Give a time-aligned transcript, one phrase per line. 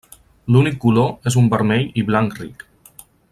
[0.53, 2.67] L'únic color és un vermell i blanc ric.